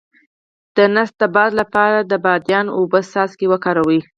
د 0.75 0.77
ګیډې 0.93 1.13
د 1.21 1.23
باد 1.35 1.51
لپاره 1.61 1.99
د 2.01 2.13
بادیان 2.25 2.65
او 2.71 2.75
اوبو 2.81 2.99
څاڅکي 3.11 3.45
وکاروئ 3.49 3.99